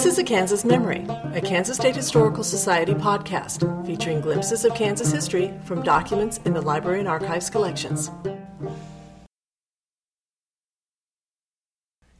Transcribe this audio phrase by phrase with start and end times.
[0.00, 1.04] This is a Kansas Memory,
[1.34, 6.62] a Kansas State Historical Society podcast featuring glimpses of Kansas history from documents in the
[6.62, 8.10] Library and Archives collections.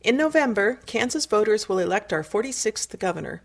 [0.02, 3.40] In November, Kansas voters will elect our 46th governor.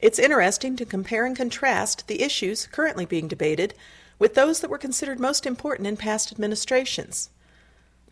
[0.00, 3.74] It's interesting to compare and contrast the issues currently being debated
[4.18, 7.30] with those that were considered most important in past administrations.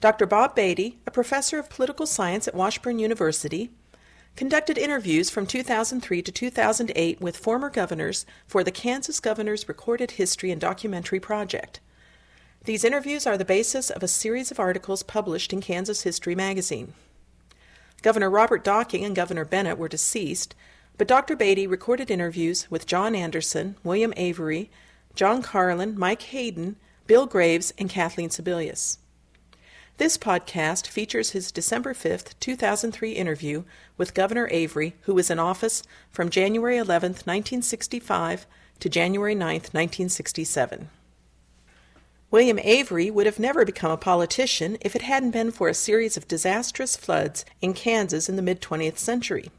[0.01, 0.25] Dr.
[0.25, 3.73] Bob Beatty, a professor of political science at Washburn University,
[4.39, 10.53] conducted interviews from 2003 to 2008 with former governors for the Kansas Governors Recorded History
[10.53, 11.81] and Documentary Project.
[12.63, 16.95] These interviews are the basis of a series of articles published in Kansas History magazine.
[18.03, 20.55] Governor Robert Docking and Governor Bennett were deceased,
[20.97, 21.35] but Dr.
[21.35, 24.71] Beatty recorded interviews with John Anderson, William Avery,
[25.17, 26.77] John Carlin, Mike Hayden,
[27.09, 28.99] Bill Graves, and Kathleen Sebelius.
[29.99, 33.65] This podcast features his December 5, 2003 interview
[33.97, 38.47] with Governor Avery, who was in office from January 11, 1965
[38.79, 40.89] to January 9, 1967.
[42.31, 46.17] William Avery would have never become a politician if it hadn't been for a series
[46.17, 49.51] of disastrous floods in Kansas in the mid 20th century.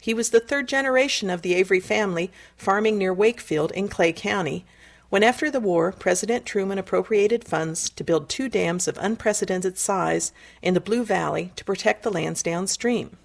[0.00, 4.64] He was the third generation of the Avery family farming near Wakefield in Clay County
[5.10, 10.32] when, after the war, President Truman appropriated funds to build two dams of unprecedented size
[10.60, 13.16] in the Blue Valley to protect the lands downstream.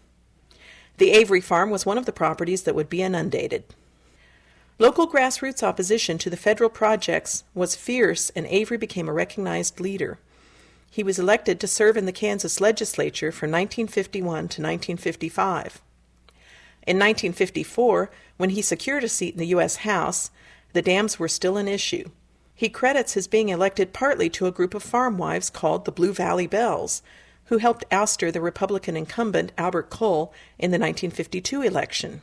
[0.97, 3.63] The Avery farm was one of the properties that would be inundated.
[4.79, 10.19] Local grassroots opposition to the federal projects was fierce, and Avery became a recognized leader.
[10.89, 15.81] He was elected to serve in the Kansas legislature from 1951 to 1955.
[16.85, 19.77] In 1954, when he secured a seat in the U.S.
[19.77, 20.31] House,
[20.73, 22.09] the dams were still an issue.
[22.55, 26.13] He credits his being elected partly to a group of farm wives called the Blue
[26.13, 27.01] Valley Belles,
[27.45, 32.21] who helped ouster the Republican incumbent Albert Cole in the 1952 election.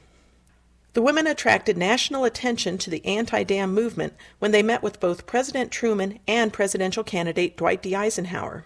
[0.92, 5.26] The women attracted national attention to the anti dam movement when they met with both
[5.26, 7.94] President Truman and presidential candidate Dwight D.
[7.94, 8.64] Eisenhower.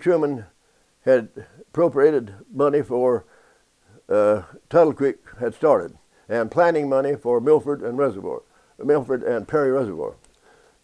[0.00, 0.46] Truman
[1.04, 1.28] had
[1.60, 3.26] appropriated money for
[4.08, 5.96] uh, Tuttle Creek had started
[6.28, 8.42] and planning money for Milford and Reservoir,
[8.78, 10.16] Milford and Perry Reservoir.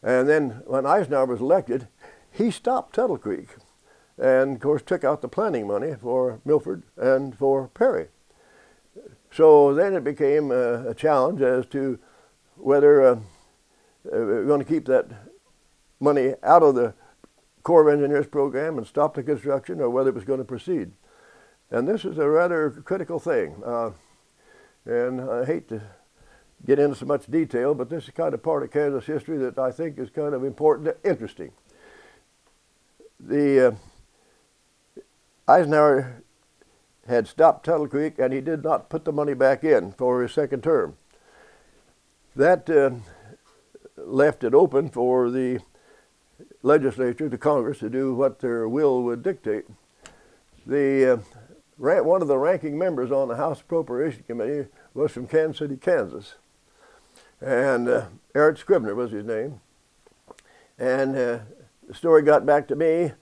[0.03, 1.88] And then when Eisenhower was elected,
[2.31, 3.56] he stopped Tuttle Creek
[4.16, 8.09] and, of course, took out the planning money for Milford and for Perry.
[9.31, 11.98] So then it became a, a challenge as to
[12.56, 13.21] whether uh, uh,
[14.04, 15.06] we're going to keep that
[16.00, 16.94] money out of the
[17.62, 20.93] Corps of Engineers program and stop the construction or whether it was going to proceed.
[21.71, 23.62] And this is a rather critical thing.
[23.65, 23.91] Uh,
[24.88, 25.82] and I hate to
[26.66, 29.59] get into so much detail, but this is kind of part of Kansas history that
[29.59, 31.53] I think is kind of important, and interesting.
[33.21, 35.03] The uh,
[35.47, 36.22] Eisenhower
[37.06, 40.32] had stopped Tuttle Creek, and he did not put the money back in for his
[40.32, 40.97] second term.
[42.34, 42.91] That uh,
[43.97, 45.60] left it open for the
[46.62, 49.65] legislature, the Congress, to do what their will would dictate.
[50.66, 51.19] The uh,
[51.78, 56.34] one of the ranking members on the House Appropriation Committee was from Kansas City, Kansas.
[57.41, 59.61] And uh, Errett Scrivner was his name.
[60.78, 61.39] And uh,
[61.87, 63.12] the story got back to me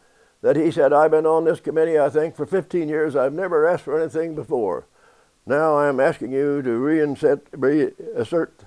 [0.43, 3.17] that he said, I've been on this committee, I think, for 15 years.
[3.17, 4.87] I've never asked for anything before.
[5.47, 8.65] Now I'm asking you to reinsert, reassert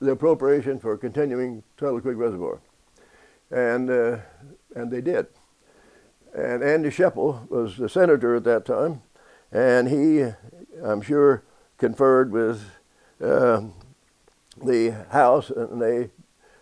[0.00, 2.60] the appropriation for continuing Tuttle Creek Reservoir.
[3.50, 4.18] And, uh,
[4.74, 5.26] and they did.
[6.34, 9.02] And Andy Schoeppel was the senator at that time,
[9.52, 10.24] and he,
[10.82, 11.44] I'm sure,
[11.78, 12.62] conferred with
[13.20, 13.62] uh,
[14.62, 16.10] the House, and they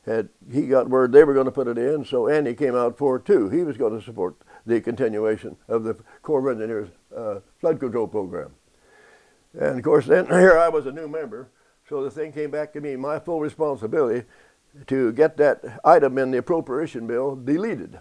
[0.07, 2.05] had he got word they were going to put it in.
[2.05, 3.49] So Andy came out for too.
[3.49, 4.37] He was going to support
[4.67, 8.53] the continuation of the Corps of Engineers uh, flood control program.
[9.59, 11.49] And of course, then here I was a new member,
[11.89, 14.27] so the thing came back to me, my full responsibility
[14.87, 17.99] to get that item in the appropriation bill deleted.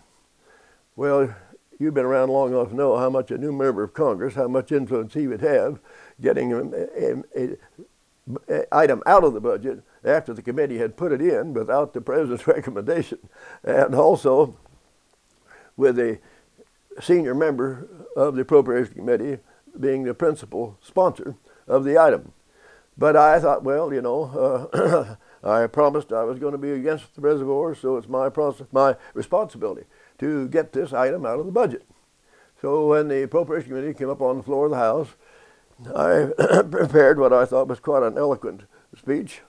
[0.96, 1.34] Well,
[1.80, 4.48] you've been around long enough to know how much a new member of Congress, how
[4.48, 5.80] much influence he would have
[6.22, 7.58] getting an
[8.72, 12.46] item out of the budget after the committee had put it in without the president's
[12.48, 13.18] recommendation,
[13.64, 14.58] and also
[15.78, 16.20] with a
[17.00, 19.40] senior member of the appropriation committee
[19.80, 21.36] being the principal sponsor
[21.68, 22.34] of the item.
[22.98, 25.16] But I thought, well, you know, uh,
[25.48, 28.98] I promised I was going to be against the reservoir, so it's my process, my
[29.14, 29.86] responsibility
[30.19, 31.86] to get this item out of the budget.
[32.62, 35.10] So when the Appropriation Committee came up on the floor of the House,
[35.95, 38.63] I prepared what I thought was quite an eloquent
[38.98, 39.42] speech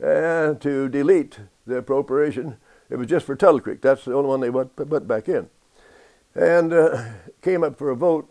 [0.00, 2.56] and to delete the appropriation.
[2.90, 3.80] It was just for Tuttle Creek.
[3.80, 5.48] That's the only one they put back in.
[6.34, 7.04] And uh,
[7.40, 8.28] came up for a vote.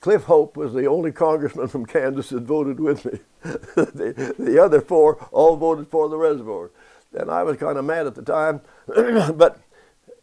[0.00, 3.20] Cliff Hope was the only congressman from Kansas that voted with me.
[3.42, 6.70] the, the other four all voted for the reservoir.
[7.12, 9.60] And I was kind of mad at the time, but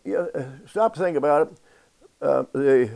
[0.08, 1.58] you know, stop to think about it.
[2.22, 2.90] Uh, the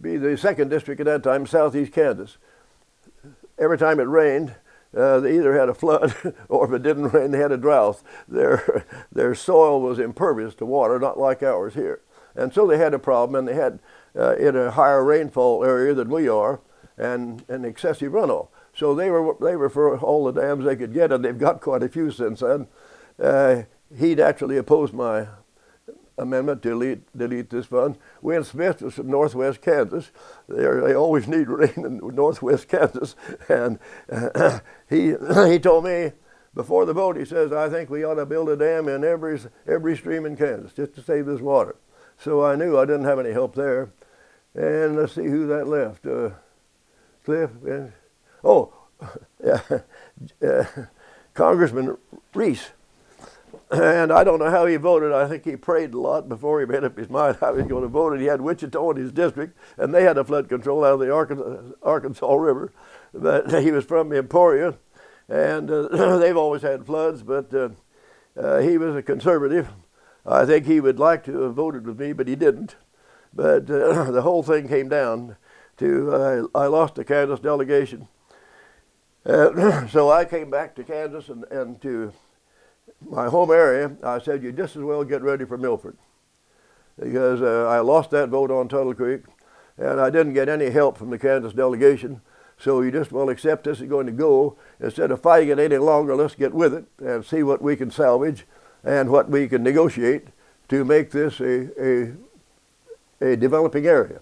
[0.00, 2.38] be the second district at that time, southeast Kansas.
[3.58, 4.54] Every time it rained,
[4.96, 6.14] uh, they either had a flood
[6.48, 8.02] or if it didn't rain, they had a drought.
[8.28, 12.00] Their, their soil was impervious to water, not like ours here.
[12.36, 13.80] And so they had a problem, and they had
[14.16, 16.60] uh, in a higher rainfall area than we are,
[16.96, 18.48] and, and excessive runoff.
[18.74, 21.60] So they were they were for all the dams they could get, and they've got
[21.60, 22.68] quite a few since then.
[23.20, 23.62] Uh,
[23.96, 25.26] he'd actually opposed my
[26.18, 27.96] amendment to delete, delete this fund.
[28.20, 30.10] Wint Smith was from northwest Kansas.
[30.48, 33.14] They're, they always need rain in northwest Kansas.
[33.48, 33.78] And
[34.10, 34.60] uh,
[34.90, 35.14] he,
[35.46, 36.12] he told me
[36.54, 39.40] before the vote, he says, I think we ought to build a dam in every,
[39.66, 41.76] every stream in Kansas just to save this water.
[42.18, 43.92] So I knew I didn't have any help there.
[44.54, 46.04] And let's see who that left.
[46.04, 46.30] Uh,
[47.24, 47.50] Cliff.
[47.64, 47.92] And,
[48.42, 48.72] oh,
[49.44, 49.60] yeah,
[50.48, 50.64] uh,
[51.34, 51.96] Congressman
[52.34, 52.70] Rees
[53.70, 55.12] and I don't know how he voted.
[55.12, 57.68] I think he prayed a lot before he made up his mind how he was
[57.68, 58.12] going to vote.
[58.12, 61.00] And he had Wichita in his district, and they had a flood control out of
[61.00, 62.72] the Arkansas, River.
[63.12, 64.74] But he was from Emporia,
[65.28, 67.22] and uh, they've always had floods.
[67.22, 67.70] But uh,
[68.36, 69.68] uh, he was a conservative.
[70.24, 72.76] I think he would like to have voted with me, but he didn't.
[73.34, 75.36] But uh, the whole thing came down
[75.78, 78.08] to uh, I lost the Kansas delegation.
[79.26, 82.12] Uh, so I came back to Kansas and, and to
[83.00, 85.96] my home area, I said, you just as well get ready for Milford.
[86.98, 89.22] Because uh, I lost that vote on Tuttle Creek,
[89.76, 92.20] and I didn't get any help from the Kansas delegation.
[92.58, 94.56] So you just well accept this is going to go.
[94.80, 97.90] Instead of fighting it any longer, let's get with it and see what we can
[97.90, 98.46] salvage
[98.82, 100.28] and what we can negotiate
[100.68, 102.14] to make this a, a,
[103.20, 104.18] a developing area.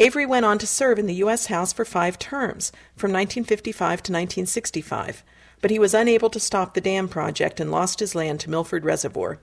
[0.00, 1.46] Avery went on to serve in the U.S.
[1.46, 5.24] House for five terms, from 1955 to 1965
[5.60, 8.84] but he was unable to stop the dam project and lost his land to Milford
[8.84, 9.38] Reservoir.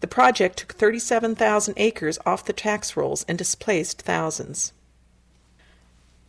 [0.00, 4.72] The project took 37,000 acres off the tax rolls and displaced thousands.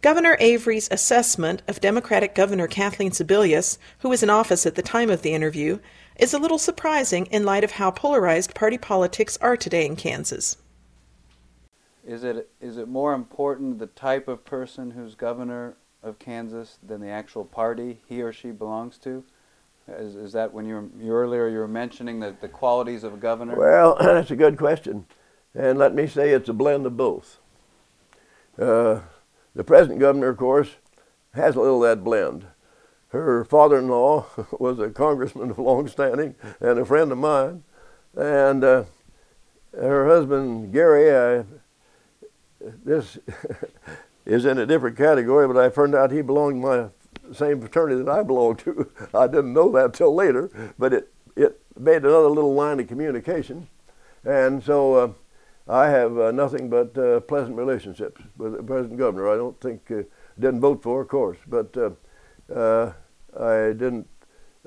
[0.02, 5.10] Governor Avery's assessment of Democratic Governor Kathleen Sebelius, who was in office at the time
[5.10, 5.80] of the interview,
[6.18, 10.58] is a little surprising in light of how polarized party politics are today in Kansas.
[12.06, 15.76] Is it is it more important the type of person who's governor
[16.08, 19.24] of Kansas than the actual party he or she belongs to?
[19.88, 23.14] Is, is that when you, were, you earlier you were mentioning the, the qualities of
[23.14, 23.56] a governor?
[23.56, 25.06] Well, that's a good question.
[25.56, 27.40] And let me say it's a blend of both.
[28.60, 29.02] Uh,
[29.56, 30.76] the present governor, of course,
[31.34, 32.46] has a little of that blend.
[33.10, 34.26] Her father in law
[34.60, 37.64] was a congressman of long standing and a friend of mine.
[38.16, 38.84] And uh,
[39.74, 41.46] her husband, Gary, I,
[42.84, 43.18] this
[44.28, 48.04] is in a different category, but I found out he belonged to my same fraternity
[48.04, 48.92] that I belonged to.
[49.14, 53.68] I didn't know that till later, but it, it made another little line of communication.
[54.26, 55.14] And so uh,
[55.72, 59.32] I have uh, nothing but uh, pleasant relationships with the present governor.
[59.32, 60.04] I don't think, uh,
[60.38, 61.92] didn't vote for, of course, but uh,
[62.54, 62.92] uh,
[63.40, 64.08] I didn't,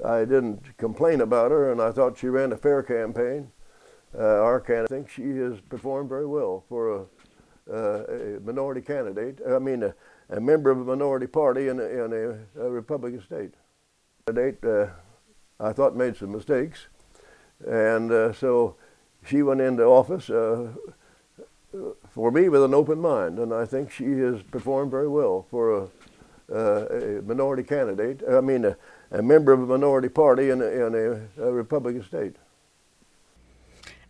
[0.03, 3.53] I didn't complain about her, and I thought she ran a fair campaign.
[4.19, 7.05] our candidate, I think she has performed very well for a uh,
[7.69, 9.95] a minority candidate, I mean, a,
[10.29, 13.55] a, member of a minority party in a, in a, a Republican state.
[14.27, 14.87] Candidate, uh,
[15.59, 16.87] I thought made some mistakes,
[17.67, 18.77] and uh, so
[19.25, 20.69] she went into office uh,
[22.11, 25.71] for me with an open mind, and I think she has performed very well for
[25.77, 25.89] a,
[26.53, 28.23] uh, a minority candidate.
[28.29, 28.77] I mean, a,
[29.11, 30.95] a, member of a minority party in a, in
[31.39, 32.37] a Republican state.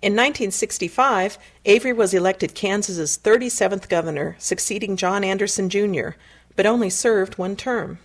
[0.02, 6.11] In 1965, Avery was elected Kansas's 37th governor, succeeding John Anderson Jr.,
[6.57, 7.99] but only served one term.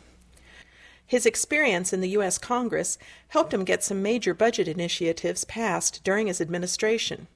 [1.08, 2.38] His experience in the U.S.
[2.38, 2.98] Congress
[3.30, 7.28] helped him get some major budget initiatives passed during his administration.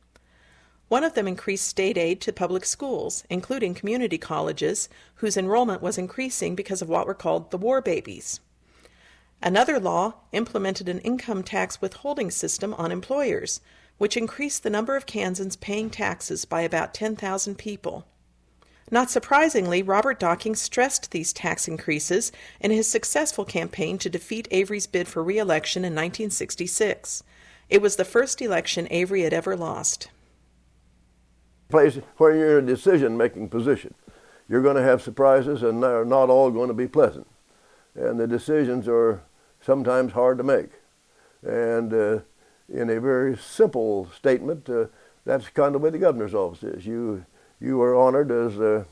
[0.90, 5.98] One of them increased state aid to public schools, including community colleges, whose enrollment was
[5.98, 8.42] increasing because of what were called the war babies.
[9.42, 13.62] Another law implemented an income tax withholding system on employers,
[14.00, 18.08] which increased the number of Kansans paying taxes by about 10,000 people.
[18.92, 24.88] Not surprisingly, Robert Docking stressed these tax increases in his successful campaign to defeat Avery's
[24.88, 27.24] bid for re election in 1966.
[27.70, 30.10] It was the first election Avery had ever lost.
[31.70, 33.94] Place where you're in a decision making position.
[34.48, 37.28] You're going to have surprises, and they're not all going to be pleasant.
[37.94, 39.22] And the decisions are
[39.62, 40.70] sometimes hard to make.
[41.44, 42.20] And uh,
[42.72, 44.86] in a very simple statement, uh,
[45.26, 46.86] that's kind of the way the governor's office is.
[46.86, 47.26] You,
[47.60, 48.84] you are honored as uh,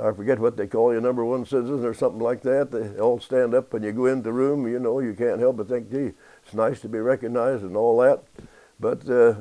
[0.00, 2.70] I forget what they call you, number one citizen or something like that.
[2.70, 4.66] They all stand up and you go into the room.
[4.66, 6.12] You know, you can't help but think, gee,
[6.44, 8.22] it's nice to be recognized and all that.
[8.78, 9.34] But uh,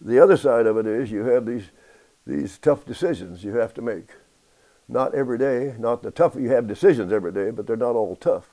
[0.00, 1.64] the other side of it is you have these
[2.26, 4.08] these tough decisions you have to make.
[4.88, 6.34] Not every day, not the tough.
[6.34, 8.50] You have decisions every day, but they're not all tough.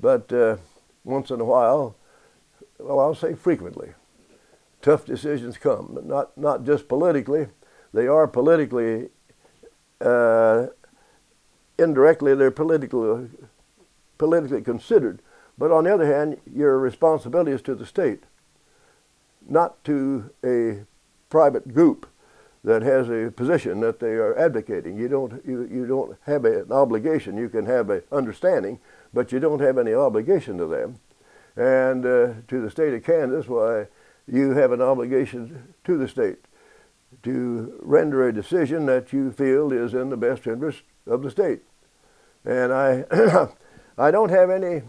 [0.00, 0.56] But uh,
[1.04, 1.96] once in a while,
[2.78, 3.94] well, I'll say frequently,
[4.86, 5.90] tough decisions come.
[5.92, 7.48] But not not just politically.
[7.92, 9.08] They are politically.
[10.00, 10.68] Uh,
[11.78, 13.28] indirectly, they're politically
[14.16, 15.20] politically considered.
[15.58, 18.24] But on the other hand, your responsibility is to the state,
[19.48, 20.84] not to a
[21.30, 22.06] private group
[22.62, 24.98] that has a position that they are advocating.
[24.98, 27.38] You don't, you, you don't have a, an obligation.
[27.38, 28.80] You can have an understanding,
[29.14, 30.98] but you don't have any obligation to them.
[31.56, 33.86] And uh, to the state of Kansas, why
[34.26, 36.38] you have an obligation to the state
[37.22, 41.62] to render a decision that you feel is in the best interest of the state.
[42.44, 43.04] And I,
[43.98, 44.82] I don't have any.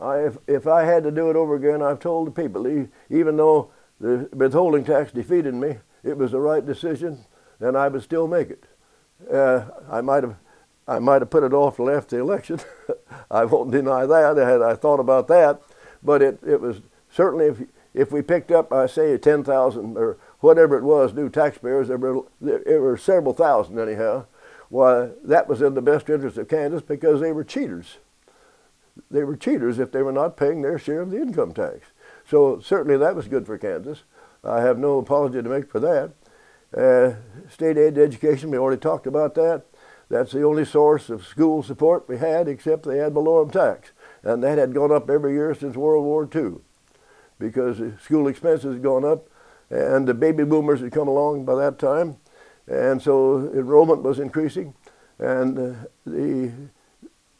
[0.00, 2.66] I, if, if I had to do it over again, I've told the people,
[3.10, 7.24] even though the withholding tax defeated me, it was the right decision,
[7.58, 8.64] and I would still make it.
[9.32, 10.36] Uh, I might have,
[10.86, 12.60] I might have put it off till after the election.
[13.30, 14.36] I won't deny that.
[14.36, 15.60] Had I thought about that,
[16.02, 16.80] but it, it was
[17.10, 17.60] certainly if
[17.94, 21.98] if we picked up, I say, ten thousand or whatever it was, new taxpayers, there
[21.98, 24.26] were there were several thousand anyhow.
[24.68, 27.98] Why, that was in the best interest of Kansas because they were cheaters.
[29.10, 31.86] They were cheaters if they were not paying their share of the income tax.
[32.28, 34.02] So certainly that was good for Kansas.
[34.44, 36.12] I have no apology to make for that.
[36.76, 37.16] Uh,
[37.48, 39.64] state aid to education, we already talked about that.
[40.10, 43.92] That's the only source of school support we had except the ad valorem tax.
[44.22, 46.60] And that had gone up every year since World War II
[47.38, 49.28] because school expenses had gone up
[49.70, 52.16] and the baby boomers had come along by that time.
[52.66, 54.74] And so enrollment was increasing
[55.18, 55.74] and uh,
[56.06, 56.52] the,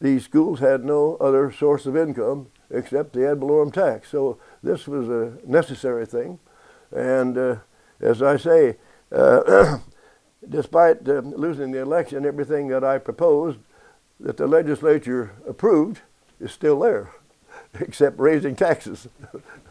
[0.01, 4.11] these schools had no other source of income except the ad valorem tax.
[4.11, 6.39] So this was a necessary thing.
[6.95, 7.57] And uh,
[8.01, 8.77] as I say,
[9.13, 9.79] uh,
[10.49, 13.59] despite uh, losing the election, everything that I proposed
[14.21, 16.01] that the legislature approved
[16.41, 17.13] is still there,
[17.81, 19.09] except raising taxes.